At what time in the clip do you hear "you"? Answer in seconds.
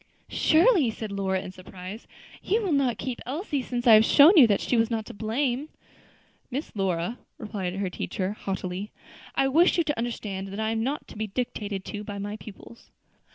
2.41-2.63, 4.35-4.47, 9.77-9.83